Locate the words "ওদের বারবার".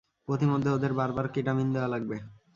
0.71-1.25